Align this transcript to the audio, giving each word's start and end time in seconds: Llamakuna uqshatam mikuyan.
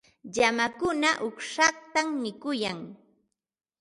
Llamakuna 0.33 1.09
uqshatam 1.27 2.07
mikuyan. 2.21 2.79